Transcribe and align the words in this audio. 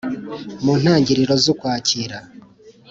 mu 0.63 0.73
ntangiriro 0.81 1.33
z'ukwakira 1.43 2.17